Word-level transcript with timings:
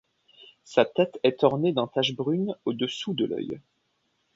Sa 0.63 0.83
tête 0.83 1.19
est 1.21 1.43
ornée 1.43 1.73
d'un 1.73 1.85
tache 1.85 2.15
brune 2.15 2.55
au-dessous 2.65 3.13
de 3.13 3.25
l’œil. 3.25 3.61